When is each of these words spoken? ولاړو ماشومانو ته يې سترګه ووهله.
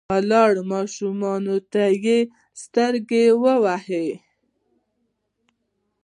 ولاړو 0.13 0.61
ماشومانو 0.73 1.55
ته 1.71 1.83
يې 2.03 2.17
سترګه 2.61 3.21
ووهله. 3.41 4.07